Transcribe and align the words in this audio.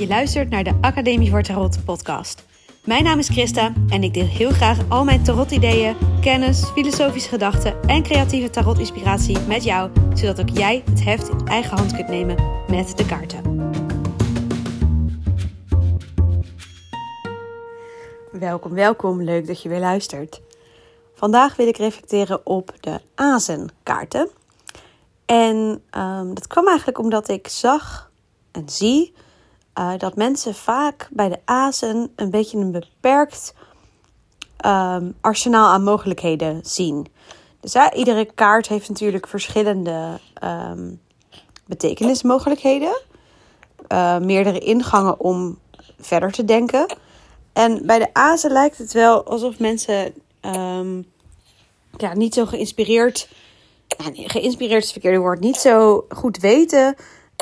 Je 0.00 0.06
luistert 0.06 0.50
naar 0.50 0.64
de 0.64 0.78
Academie 0.80 1.30
voor 1.30 1.42
Tarot 1.42 1.84
podcast. 1.84 2.44
Mijn 2.84 3.04
naam 3.04 3.18
is 3.18 3.28
Christa 3.28 3.72
en 3.88 4.02
ik 4.02 4.14
deel 4.14 4.26
heel 4.26 4.50
graag 4.50 4.78
al 4.88 5.04
mijn 5.04 5.24
tarot-ideeën, 5.24 5.96
kennis, 6.20 6.64
filosofische 6.64 7.28
gedachten 7.28 7.82
en 7.82 8.02
creatieve 8.02 8.50
tarot-inspiratie 8.50 9.38
met 9.40 9.64
jou, 9.64 9.90
zodat 10.14 10.40
ook 10.40 10.48
jij 10.48 10.82
het 10.90 11.04
heft 11.04 11.28
in 11.28 11.46
eigen 11.46 11.76
hand 11.76 11.94
kunt 11.94 12.08
nemen 12.08 12.36
met 12.68 12.96
de 12.96 13.06
kaarten. 13.06 13.70
Welkom, 18.32 18.72
welkom. 18.72 19.22
Leuk 19.22 19.46
dat 19.46 19.62
je 19.62 19.68
weer 19.68 19.80
luistert. 19.80 20.40
Vandaag 21.14 21.56
wil 21.56 21.66
ik 21.66 21.76
reflecteren 21.76 22.46
op 22.46 22.72
de 22.80 23.00
azenkaarten. 23.14 24.30
En 25.26 25.82
um, 25.96 26.34
dat 26.34 26.46
kwam 26.46 26.66
eigenlijk 26.66 26.98
omdat 26.98 27.28
ik 27.28 27.48
zag 27.48 28.10
en 28.52 28.68
zie 28.68 29.12
uh, 29.78 29.92
dat 29.98 30.16
mensen 30.16 30.54
vaak 30.54 31.08
bij 31.10 31.28
de 31.28 31.38
azen 31.44 32.12
een 32.16 32.30
beetje 32.30 32.58
een 32.58 32.72
beperkt 32.72 33.54
um, 34.66 35.14
arsenaal 35.20 35.68
aan 35.68 35.84
mogelijkheden 35.84 36.60
zien. 36.62 37.06
Dus 37.60 37.72
ja, 37.72 37.92
iedere 37.92 38.24
kaart 38.34 38.68
heeft 38.68 38.88
natuurlijk 38.88 39.26
verschillende 39.28 40.20
um, 40.44 41.00
betekenismogelijkheden. 41.66 43.00
Uh, 43.88 44.18
meerdere 44.18 44.58
ingangen 44.58 45.20
om 45.20 45.58
verder 46.00 46.32
te 46.32 46.44
denken. 46.44 46.86
En 47.52 47.86
bij 47.86 47.98
de 47.98 48.08
azen 48.12 48.50
lijkt 48.52 48.78
het 48.78 48.92
wel 48.92 49.24
alsof 49.24 49.58
mensen 49.58 50.14
um, 50.40 51.06
ja, 51.96 52.14
niet 52.14 52.34
zo 52.34 52.46
geïnspireerd. 52.46 53.28
Nou, 53.98 54.28
geïnspireerd 54.28 54.78
is 54.78 54.84
het 54.84 54.92
verkeerde 54.92 55.18
woord. 55.18 55.40
Niet 55.40 55.56
zo 55.56 56.04
goed 56.08 56.38
weten 56.38 56.94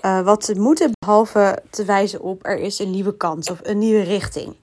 uh, 0.05 0.21
wat 0.21 0.45
ze 0.45 0.55
moeten, 0.55 0.91
behalve 0.99 1.63
te 1.71 1.85
wijzen 1.85 2.21
op 2.21 2.47
er 2.47 2.59
is 2.59 2.79
een 2.79 2.91
nieuwe 2.91 3.17
kans 3.17 3.51
of 3.51 3.59
een 3.63 3.79
nieuwe 3.79 4.03
richting. 4.03 4.57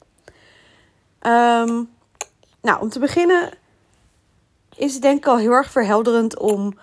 Um, 1.22 1.89
nou, 2.61 2.81
om 2.81 2.89
te 2.89 3.00
beginnen 3.00 3.50
is 4.75 4.94
het 4.94 5.02
denk 5.02 5.17
ik 5.17 5.28
al 5.28 5.38
heel 5.38 5.52
erg 5.52 5.72
verhelderend 5.72 6.39
om 6.39 6.78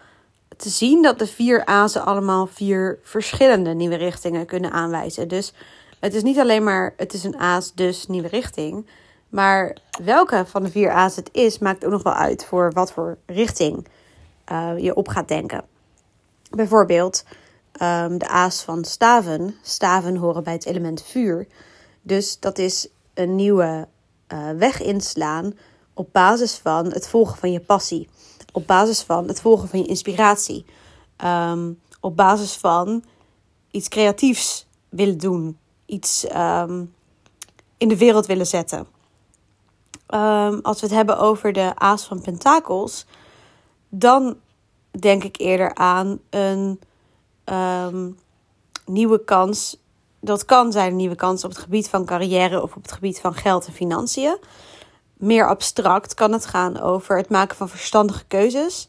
te 0.57 0.69
zien 0.69 1.03
dat 1.03 1.19
de 1.19 1.27
vier 1.27 1.65
azen 1.65 2.05
allemaal 2.05 2.47
vier 2.47 2.99
verschillende 3.03 3.75
nieuwe 3.75 3.97
richtingen 3.97 4.47
kunnen 4.47 4.73
aanwijzen. 4.73 5.29
Dus 5.29 5.53
het 6.01 6.15
is 6.15 6.23
niet 6.23 6.39
alleen 6.39 6.65
maar 6.65 6.95
het 6.97 7.13
is 7.13 7.25
een 7.25 7.39
aas, 7.39 7.75
dus 7.75 8.07
nieuwe 8.07 8.29
richting. 8.29 8.87
Maar 9.29 9.77
welke 10.05 10.45
van 10.47 10.63
de 10.63 10.71
vier 10.71 10.91
a's 10.91 11.17
het 11.17 11.29
is, 11.33 11.59
maakt 11.59 11.85
ook 11.85 11.91
nog 11.91 12.03
wel 12.03 12.13
uit 12.13 12.45
voor 12.45 12.73
wat 12.73 12.93
voor 12.93 13.17
richting 13.27 13.89
uh, 14.53 14.73
je 14.77 14.95
op 14.95 15.09
gaat 15.09 15.29
denken. 15.29 15.65
Bijvoorbeeld 16.51 17.25
um, 17.81 18.19
de 18.19 18.29
aas 18.29 18.63
van 18.63 18.85
staven. 18.85 19.57
Staven 19.63 20.17
horen 20.17 20.45
bij 20.45 20.53
het 20.53 20.67
element 20.67 21.03
vuur. 21.03 21.47
Dus 22.03 22.41
dat 22.41 22.59
is 22.59 22.89
een 23.15 23.35
nieuwe 23.35 23.89
uh, 24.29 24.51
weg 24.51 24.83
inslaan 24.83 25.53
op 25.95 26.09
basis 26.13 26.55
van 26.55 26.87
het 26.87 27.09
volgen 27.09 27.39
van 27.39 27.53
je 27.53 27.61
passie. 27.61 28.09
Op 28.53 28.67
basis 28.67 29.03
van 29.03 29.29
het 29.29 29.41
volgen 29.41 29.69
van 29.69 29.79
je 29.79 29.87
inspiratie. 29.87 30.65
Um, 31.25 31.81
op 32.01 32.17
basis 32.17 32.57
van 32.57 33.05
iets 33.71 33.89
creatiefs 33.89 34.67
willen 34.89 35.19
doen. 35.19 35.59
Iets 35.87 36.27
um, 36.35 36.95
in 37.77 37.89
de 37.89 37.97
wereld 37.97 38.27
willen 38.27 38.47
zetten. 38.47 38.87
Als 40.63 40.81
we 40.81 40.87
het 40.87 40.97
hebben 40.97 41.19
over 41.19 41.53
de 41.53 41.73
aas 41.75 42.05
van 42.05 42.21
pentakels, 42.21 43.07
dan 43.89 44.37
denk 44.91 45.25
ik 45.25 45.39
eerder 45.39 45.75
aan 45.75 46.21
een 46.31 46.81
um, 47.45 48.19
nieuwe 48.87 49.25
kans. 49.25 49.77
Dat 50.21 50.45
kan 50.45 50.73
zijn 50.73 50.91
een 50.91 50.97
nieuwe 50.97 51.15
kans 51.15 51.45
op 51.45 51.51
het 51.51 51.59
gebied 51.59 51.89
van 51.89 52.05
carrière 52.05 52.63
of 52.63 52.77
op 52.77 52.83
het 52.83 52.93
gebied 52.93 53.21
van 53.21 53.35
geld 53.35 53.67
en 53.67 53.73
financiën. 53.73 54.37
Meer 55.15 55.49
abstract 55.49 56.15
kan 56.15 56.33
het 56.33 56.47
gaan 56.47 56.81
over 56.81 57.17
het 57.17 57.29
maken 57.29 57.57
van 57.57 57.69
verstandige 57.69 58.25
keuzes. 58.25 58.89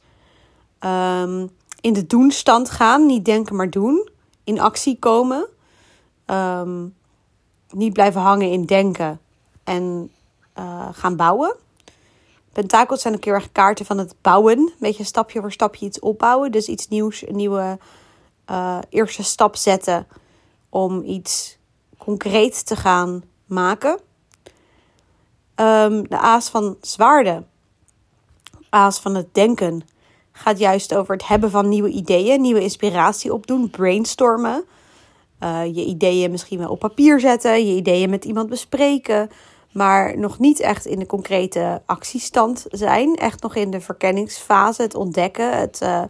Um, 0.79 1.49
in 1.81 1.93
de 1.93 2.07
doenstand 2.07 2.69
gaan, 2.69 3.05
niet 3.05 3.25
denken 3.25 3.55
maar 3.55 3.69
doen. 3.69 4.09
In 4.43 4.59
actie 4.59 4.99
komen. 4.99 5.47
Um, 6.25 6.95
niet 7.69 7.93
blijven 7.93 8.21
hangen 8.21 8.51
in 8.51 8.65
denken 8.65 9.19
en 9.63 10.11
uh, 10.59 10.87
gaan 10.91 11.15
bouwen. 11.15 11.55
Pentakels 12.51 13.01
zijn 13.01 13.15
ook 13.15 13.23
heel 13.23 13.33
erg 13.33 13.51
kaarten 13.51 13.85
van 13.85 13.97
het 13.97 14.15
bouwen. 14.21 14.57
Een 14.57 14.73
beetje 14.79 15.03
stapje 15.03 15.41
voor 15.41 15.51
stapje 15.51 15.85
iets 15.85 15.99
opbouwen. 15.99 16.51
Dus 16.51 16.67
iets 16.67 16.87
nieuws, 16.87 17.27
een 17.27 17.35
nieuwe 17.35 17.77
uh, 18.51 18.77
eerste 18.89 19.23
stap 19.23 19.55
zetten 19.55 20.07
om 20.69 21.03
iets 21.03 21.57
concreet 21.97 22.65
te 22.65 22.75
gaan 22.75 23.23
maken. 23.45 23.99
Um, 25.55 26.09
de 26.09 26.17
aas 26.17 26.49
van 26.49 26.77
zwaarden, 26.81 27.47
aas 28.69 28.99
van 28.99 29.15
het 29.15 29.33
denken, 29.33 29.87
gaat 30.31 30.59
juist 30.59 30.95
over 30.95 31.13
het 31.13 31.27
hebben 31.27 31.51
van 31.51 31.69
nieuwe 31.69 31.89
ideeën, 31.89 32.41
nieuwe 32.41 32.61
inspiratie 32.61 33.33
opdoen, 33.33 33.69
brainstormen. 33.69 34.63
Uh, 35.39 35.65
je 35.65 35.85
ideeën 35.85 36.31
misschien 36.31 36.59
wel 36.59 36.69
op 36.69 36.79
papier 36.79 37.19
zetten, 37.19 37.67
je 37.67 37.75
ideeën 37.75 38.09
met 38.09 38.25
iemand 38.25 38.49
bespreken, 38.49 39.29
maar 39.71 40.17
nog 40.17 40.39
niet 40.39 40.59
echt 40.59 40.85
in 40.85 40.99
de 40.99 41.05
concrete 41.05 41.81
actiestand 41.85 42.65
zijn. 42.69 43.15
Echt 43.15 43.41
nog 43.41 43.55
in 43.55 43.71
de 43.71 43.81
verkenningsfase, 43.81 44.81
het 44.81 44.95
ontdekken, 44.95 45.57
het 45.57 45.79
uh, 45.83 46.03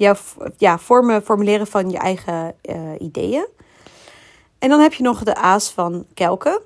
jouw 0.00 0.14
ja, 0.56 0.78
vormen, 0.78 1.22
formuleren 1.22 1.66
van 1.66 1.90
je 1.90 1.98
eigen 1.98 2.54
uh, 2.62 2.76
ideeën. 2.98 3.46
En 4.58 4.68
dan 4.68 4.80
heb 4.80 4.92
je 4.92 5.02
nog 5.02 5.22
de 5.22 5.34
aas 5.34 5.70
van 5.70 6.06
kelken. 6.14 6.60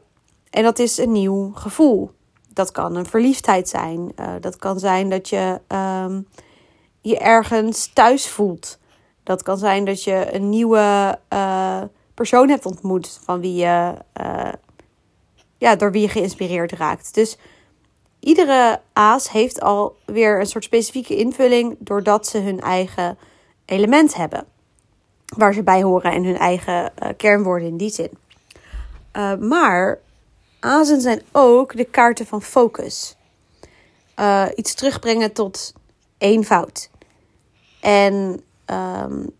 En 0.51 0.63
dat 0.63 0.79
is 0.79 0.99
een 0.99 1.13
nieuw 1.13 1.53
gevoel. 1.55 2.11
Dat 2.53 2.73
kan 2.73 2.97
een 2.97 3.07
verliefdheid 3.07 3.69
zijn. 3.69 4.13
Uh, 4.21 4.27
dat 4.41 4.57
kan 4.57 4.79
zijn 4.79 5.11
dat 5.11 5.29
je 5.29 5.61
um, 5.69 6.29
je 7.01 7.19
ergens 7.19 7.93
thuis 7.93 8.29
voelt. 8.29 8.79
Dat 9.23 9.43
kan 9.43 9.59
zijn 9.59 9.85
dat 9.85 10.03
je 10.05 10.35
een 10.35 10.49
nieuwe 10.49 11.19
uh, 11.33 11.83
persoon 12.15 12.49
hebt 12.49 12.67
ontmoet 12.67 13.21
van 13.25 13.41
wie 13.41 13.55
je, 13.55 13.95
ja, 15.59 15.77
door 15.77 15.93
wie 15.93 16.03
je 16.03 16.09
geïnspireerd 16.09 16.73
raakt. 16.73 17.15
Dus 17.15 17.39
iedere 18.25 18.81
aas 18.93 19.31
heeft 19.31 19.61
alweer 19.61 20.41
een 20.41 20.47
soort 20.47 20.65
specifieke 20.65 21.17
invulling 21.17 21.77
doordat 21.79 22.27
ze 22.27 22.39
hun 22.39 22.61
eigen 22.61 23.19
element 23.65 24.15
hebben. 24.15 24.47
Waar 25.37 25.55
ze 25.55 25.63
bij 25.63 25.83
horen 25.83 26.13
en 26.13 26.25
hun 26.25 26.37
eigen 26.37 26.93
uh, 27.03 27.09
kernwoorden 27.17 27.69
in 27.69 27.77
die 27.77 27.91
zin. 27.91 28.11
Uh, 29.17 29.35
maar 29.35 29.99
azen 30.61 31.01
zijn 31.01 31.23
ook 31.33 31.77
de 31.77 31.85
kaarten 31.85 32.27
van 32.27 32.43
focus. 32.43 33.17
Uh, 34.21 34.47
iets 34.57 34.75
terugbrengen 34.75 35.33
tot 35.33 35.73
eenvoud. 36.19 36.91
En 37.81 38.41
um, 38.67 39.31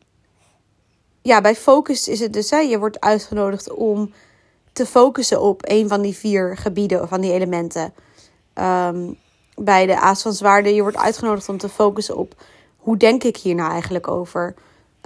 ja, 1.23 1.41
bij 1.41 1.55
focus 1.55 2.09
is 2.09 2.21
het 2.21 2.33
dus, 2.33 2.51
hè, 2.51 2.59
je 2.59 2.79
wordt 2.79 3.01
uitgenodigd 3.01 3.73
om 3.73 4.13
te 4.73 4.87
focussen 4.87 5.41
op 5.41 5.61
een 5.65 5.89
van 5.89 6.03
die 6.03 6.15
vier 6.15 6.57
gebieden 6.57 7.03
of 7.03 7.09
van 7.09 7.21
die 7.21 7.33
elementen. 7.33 7.95
Um, 8.55 9.19
bij 9.55 9.87
de 9.87 10.01
Aas 10.01 10.23
van 10.23 10.33
Zwaarden, 10.33 10.75
je 10.75 10.83
wordt 10.83 10.97
uitgenodigd 10.97 11.49
om 11.49 11.59
te 11.59 11.69
focussen 11.69 12.17
op 12.17 12.35
hoe 12.77 12.97
denk 12.97 13.25
ik 13.25 13.37
hier 13.37 13.55
nou 13.55 13.71
eigenlijk 13.71 14.09
over. 14.09 14.55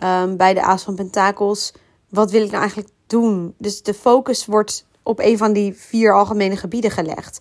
Um, 0.04 0.36
bij 0.36 0.54
de 0.54 0.62
Aas 0.62 0.82
van 0.82 0.94
Pentakels, 0.94 1.72
wat 2.08 2.31
wil 2.31 2.42
ik 2.42 2.50
nou 2.50 2.60
eigenlijk 2.60 2.91
doen? 3.06 3.54
Dus 3.58 3.82
de 3.82 3.94
focus 3.94 4.47
wordt 4.47 4.87
op 5.03 5.19
een 5.19 5.38
van 5.38 5.53
die 5.53 5.75
vier 5.75 6.14
algemene 6.14 6.56
gebieden 6.56 6.91
gelegd. 6.91 7.41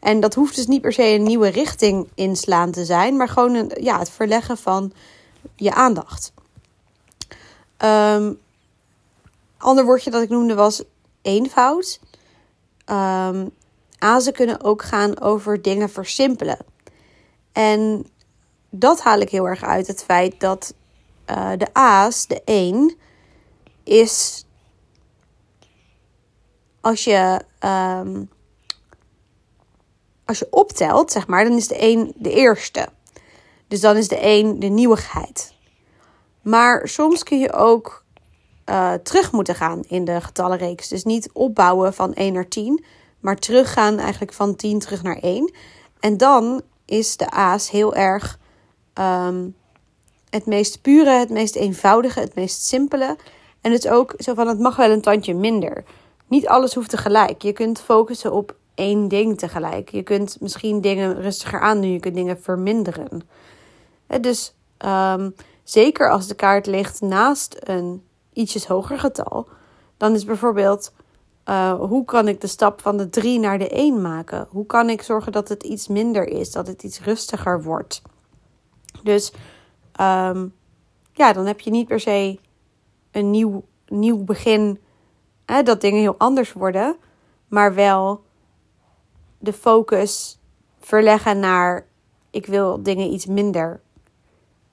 En 0.00 0.20
dat 0.20 0.34
hoeft 0.34 0.56
dus 0.56 0.66
niet 0.66 0.80
per 0.80 0.92
se 0.92 1.02
een 1.02 1.22
nieuwe 1.22 1.48
richting 1.48 2.08
inslaan 2.14 2.70
te 2.70 2.84
zijn, 2.84 3.16
maar 3.16 3.28
gewoon 3.28 3.54
een, 3.54 3.70
ja, 3.80 3.98
het 3.98 4.10
verleggen 4.10 4.56
van 4.56 4.92
je 5.56 5.74
aandacht. 5.74 6.32
Um, 7.84 8.38
ander 9.58 9.84
woordje 9.84 10.10
dat 10.10 10.22
ik 10.22 10.28
noemde 10.28 10.54
was 10.54 10.82
eenvoud. 11.22 12.00
Um, 12.86 13.50
azen 13.98 14.32
kunnen 14.32 14.62
ook 14.62 14.82
gaan 14.82 15.20
over 15.20 15.62
dingen 15.62 15.90
versimpelen. 15.90 16.58
En 17.52 18.06
dat 18.70 19.00
haal 19.00 19.18
ik 19.18 19.30
heel 19.30 19.48
erg 19.48 19.64
uit 19.64 19.86
het 19.86 20.04
feit 20.04 20.40
dat 20.40 20.74
uh, 21.30 21.52
de 21.56 21.68
aas, 21.72 22.26
de 22.26 22.42
1, 22.44 22.96
is 23.84 24.46
als 26.80 27.04
je, 27.04 27.40
um, 27.64 28.30
als 30.24 30.38
je 30.38 30.46
optelt, 30.50 31.12
zeg 31.12 31.26
maar, 31.26 31.44
dan 31.44 31.56
is 31.56 31.68
de 31.68 31.76
1 31.76 32.12
de 32.16 32.32
eerste. 32.32 32.88
Dus 33.68 33.80
dan 33.80 33.96
is 33.96 34.08
de 34.08 34.18
1 34.18 34.58
de 34.58 34.66
nieuwigheid. 34.66 35.54
Maar 36.42 36.88
soms 36.88 37.22
kun 37.22 37.38
je 37.38 37.52
ook 37.52 38.04
uh, 38.66 38.92
terug 38.92 39.32
moeten 39.32 39.54
gaan 39.54 39.82
in 39.88 40.04
de 40.04 40.20
getallenreeks. 40.20 40.88
Dus 40.88 41.04
niet 41.04 41.30
opbouwen 41.32 41.94
van 41.94 42.14
1 42.14 42.32
naar 42.32 42.48
10, 42.48 42.84
maar 43.20 43.36
teruggaan 43.36 43.98
eigenlijk 43.98 44.32
van 44.32 44.56
10 44.56 44.78
terug 44.78 45.02
naar 45.02 45.18
1. 45.18 45.52
En 46.00 46.16
dan 46.16 46.62
is 46.84 47.16
de 47.16 47.30
aas 47.30 47.70
heel 47.70 47.94
erg 47.94 48.38
um, 48.94 49.56
het 50.30 50.46
meest 50.46 50.82
pure, 50.82 51.10
het 51.10 51.30
meest 51.30 51.56
eenvoudige, 51.56 52.20
het 52.20 52.34
meest 52.34 52.62
simpele. 52.62 53.16
En 53.60 53.72
het 53.72 53.84
is 53.84 53.90
ook 53.90 54.14
zo 54.18 54.34
van 54.34 54.48
het 54.48 54.58
mag 54.58 54.76
wel 54.76 54.90
een 54.90 55.00
tandje 55.00 55.34
minder. 55.34 55.84
niet 56.26 56.48
alles 56.48 56.74
hoeft 56.74 56.90
tegelijk. 56.90 57.42
Je 57.42 57.52
kunt 57.52 57.80
focussen 57.80 58.32
op 58.32 58.56
één 58.74 59.08
ding 59.08 59.38
tegelijk. 59.38 59.90
Je 59.90 60.02
kunt 60.02 60.36
misschien 60.40 60.80
dingen 60.80 61.20
rustiger 61.20 61.60
aandoen. 61.60 61.92
Je 61.92 62.00
kunt 62.00 62.14
dingen 62.14 62.40
verminderen. 62.40 63.22
Dus 64.20 64.54
um, 64.86 65.34
zeker 65.64 66.10
als 66.10 66.26
de 66.26 66.34
kaart 66.34 66.66
ligt 66.66 67.00
naast 67.00 67.56
een 67.58 68.02
ietsjes 68.32 68.66
hoger 68.66 68.98
getal, 68.98 69.48
dan 69.96 70.14
is 70.14 70.24
bijvoorbeeld 70.24 70.92
uh, 71.48 71.72
hoe 71.72 72.04
kan 72.04 72.28
ik 72.28 72.40
de 72.40 72.46
stap 72.46 72.80
van 72.80 72.96
de 72.96 73.08
3 73.08 73.38
naar 73.38 73.58
de 73.58 73.68
1 73.68 74.02
maken? 74.02 74.46
Hoe 74.50 74.66
kan 74.66 74.90
ik 74.90 75.02
zorgen 75.02 75.32
dat 75.32 75.48
het 75.48 75.62
iets 75.62 75.88
minder 75.88 76.26
is, 76.26 76.52
dat 76.52 76.66
het 76.66 76.82
iets 76.82 77.00
rustiger 77.00 77.62
wordt? 77.62 78.02
Dus 79.02 79.32
um, 80.00 80.54
ja, 81.12 81.32
dan 81.32 81.46
heb 81.46 81.60
je 81.60 81.70
niet 81.70 81.88
per 81.88 82.00
se 82.00 82.38
een 83.10 83.30
nieuw, 83.30 83.64
nieuw 83.86 84.24
begin, 84.24 84.78
hè, 85.44 85.62
dat 85.62 85.80
dingen 85.80 86.00
heel 86.00 86.18
anders 86.18 86.52
worden, 86.52 86.96
maar 87.48 87.74
wel 87.74 88.22
de 89.38 89.52
focus 89.52 90.38
verleggen 90.78 91.38
naar 91.38 91.86
ik 92.30 92.46
wil 92.46 92.82
dingen 92.82 93.12
iets 93.12 93.26
minder. 93.26 93.80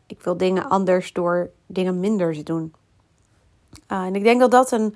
Ik 0.08 0.22
wil 0.22 0.38
dingen 0.38 0.70
anders 0.70 1.14
door 1.14 1.50
dingen 1.66 2.00
minder 2.00 2.34
te 2.34 2.44
doen. 2.44 2.74
Uh, 3.92 4.04
en 4.04 4.16
ik 4.16 4.24
denk 4.24 4.40
dat 4.40 4.52
dat 4.52 4.72
een 4.72 4.96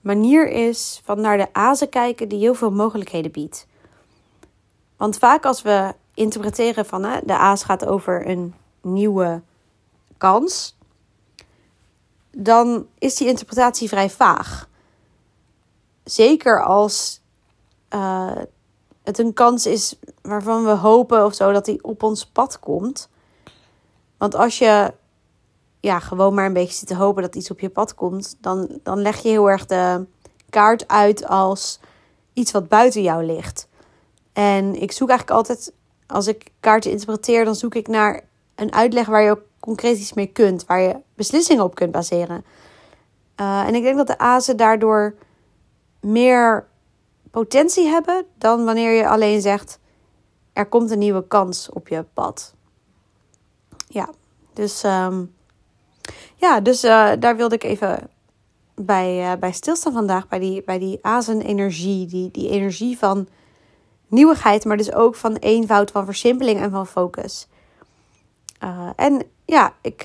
manier 0.00 0.48
is 0.48 1.00
van 1.04 1.20
naar 1.20 1.36
de 1.36 1.52
azen 1.52 1.88
kijken 1.88 2.28
die 2.28 2.38
heel 2.38 2.54
veel 2.54 2.70
mogelijkheden 2.70 3.30
biedt. 3.30 3.66
Want 4.96 5.18
vaak 5.18 5.44
als 5.44 5.62
we 5.62 5.94
interpreteren 6.14 6.86
van 6.86 7.04
hè, 7.04 7.20
de 7.24 7.36
aas 7.36 7.62
gaat 7.62 7.86
over 7.86 8.28
een 8.28 8.54
nieuwe 8.82 9.42
kans, 10.16 10.76
dan 12.30 12.86
is 12.98 13.14
die 13.14 13.28
interpretatie 13.28 13.88
vrij 13.88 14.10
vaag. 14.10 14.68
Zeker 16.04 16.64
als 16.64 17.20
uh, 17.94 18.36
het 19.02 19.18
een 19.18 19.32
kans 19.32 19.66
is 19.66 19.98
waarvan 20.22 20.64
we 20.64 20.70
hopen 20.70 21.24
of 21.24 21.34
zo 21.34 21.52
dat 21.52 21.64
die 21.64 21.84
op 21.84 22.02
ons 22.02 22.26
pad 22.26 22.58
komt. 22.58 23.08
Want 24.16 24.34
als 24.34 24.58
je 24.58 24.92
ja, 25.80 25.98
gewoon 25.98 26.34
maar 26.34 26.46
een 26.46 26.52
beetje 26.52 26.74
zit 26.74 26.88
te 26.88 26.94
hopen 26.94 27.22
dat 27.22 27.34
iets 27.34 27.50
op 27.50 27.60
je 27.60 27.68
pad 27.68 27.94
komt, 27.94 28.36
dan, 28.40 28.78
dan 28.82 29.00
leg 29.00 29.22
je 29.22 29.28
heel 29.28 29.50
erg 29.50 29.66
de 29.66 30.06
kaart 30.50 30.88
uit 30.88 31.26
als 31.26 31.80
iets 32.32 32.52
wat 32.52 32.68
buiten 32.68 33.02
jou 33.02 33.24
ligt. 33.24 33.68
En 34.32 34.74
ik 34.82 34.92
zoek 34.92 35.08
eigenlijk 35.08 35.38
altijd, 35.38 35.72
als 36.06 36.26
ik 36.26 36.50
kaarten 36.60 36.90
interpreteer, 36.90 37.44
dan 37.44 37.54
zoek 37.54 37.74
ik 37.74 37.88
naar 37.88 38.24
een 38.54 38.72
uitleg 38.72 39.06
waar 39.06 39.22
je 39.22 39.30
ook 39.30 39.42
concreet 39.60 39.98
iets 39.98 40.12
mee 40.12 40.26
kunt, 40.26 40.66
waar 40.66 40.80
je 40.80 40.96
beslissingen 41.14 41.64
op 41.64 41.74
kunt 41.74 41.92
baseren. 41.92 42.44
Uh, 43.40 43.66
en 43.66 43.74
ik 43.74 43.82
denk 43.82 43.96
dat 43.96 44.06
de 44.06 44.18
azen 44.18 44.56
daardoor 44.56 45.14
meer 46.00 46.66
potentie 47.30 47.86
hebben 47.86 48.24
dan 48.38 48.64
wanneer 48.64 48.92
je 48.92 49.08
alleen 49.08 49.40
zegt: 49.40 49.78
er 50.52 50.66
komt 50.66 50.90
een 50.90 50.98
nieuwe 50.98 51.26
kans 51.26 51.70
op 51.70 51.88
je 51.88 52.04
pad. 52.14 52.54
Ja, 53.88 54.08
dus, 54.52 54.84
um, 54.84 55.34
ja, 56.38 56.60
dus 56.60 56.84
uh, 56.84 57.10
daar 57.18 57.36
wilde 57.36 57.54
ik 57.54 57.64
even 57.64 58.10
bij, 58.74 59.32
uh, 59.32 59.38
bij 59.40 59.52
stilstaan 59.52 59.92
vandaag. 59.92 60.28
Bij 60.28 60.38
die, 60.38 60.62
bij 60.62 60.78
die 60.78 60.98
azen-energie. 61.02 62.06
Die, 62.06 62.30
die 62.30 62.50
energie 62.50 62.98
van 62.98 63.28
nieuwigheid, 64.08 64.64
maar 64.64 64.76
dus 64.76 64.92
ook 64.92 65.14
van 65.14 65.36
eenvoud, 65.36 65.90
van 65.90 66.04
versimpeling 66.04 66.60
en 66.60 66.70
van 66.70 66.86
focus. 66.86 67.48
Uh, 68.64 68.90
en 68.96 69.22
ja, 69.44 69.74
ik 69.80 70.02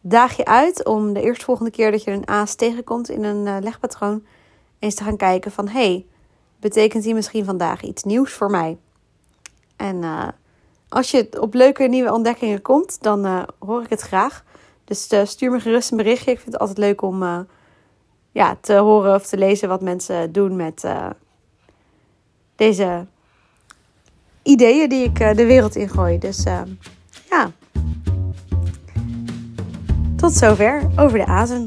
daag 0.00 0.36
je 0.36 0.44
uit 0.44 0.84
om 0.84 1.12
de 1.12 1.22
eerstvolgende 1.22 1.70
keer 1.70 1.90
dat 1.90 2.04
je 2.04 2.10
een 2.10 2.28
aas 2.28 2.54
tegenkomt 2.54 3.08
in 3.08 3.24
een 3.24 3.62
legpatroon 3.62 4.24
eens 4.78 4.94
te 4.94 5.04
gaan 5.04 5.16
kijken 5.16 5.52
van 5.52 5.68
hey, 5.68 6.06
betekent 6.60 7.04
hier 7.04 7.14
misschien 7.14 7.44
vandaag 7.44 7.82
iets 7.82 8.02
nieuws 8.02 8.32
voor 8.32 8.50
mij? 8.50 8.78
En 9.76 10.04
als 10.88 11.10
je 11.10 11.40
op 11.40 11.54
leuke 11.54 11.84
nieuwe 11.84 12.12
ontdekkingen 12.12 12.62
komt, 12.62 13.02
dan 13.02 13.46
hoor 13.58 13.82
ik 13.82 13.90
het 13.90 14.00
graag. 14.00 14.44
Dus 14.92 15.12
uh, 15.12 15.20
stuur 15.24 15.50
me 15.50 15.60
gerust 15.60 15.90
een 15.90 15.96
berichtje. 15.96 16.30
Ik 16.30 16.38
vind 16.38 16.52
het 16.52 16.60
altijd 16.60 16.78
leuk 16.78 17.02
om 17.02 17.46
ja, 18.32 18.56
te 18.60 18.74
horen 18.74 19.14
of 19.14 19.26
te 19.26 19.36
lezen 19.36 19.68
wat 19.68 19.80
mensen 19.80 20.32
doen 20.32 20.56
met 20.56 20.84
deze 22.56 23.06
ideeën 24.42 24.88
die 24.88 25.04
ik 25.04 25.36
de 25.36 25.46
wereld 25.46 25.76
ingooi. 25.76 26.18
Dus 26.18 26.44
ja, 27.30 27.50
tot 30.16 30.32
zover 30.32 30.90
over 30.96 31.18
de 31.18 31.26
azen. 31.26 31.66